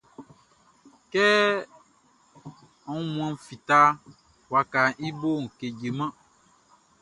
Kɛ 1.11 1.23
aunmuanʼn 2.89 3.41
fitaʼn, 3.45 3.97
wakaʼn 4.51 4.97
i 5.05 5.07
boʼn 5.19 5.43
kejeman. 5.57 6.11